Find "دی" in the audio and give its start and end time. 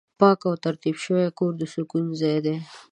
2.45-2.55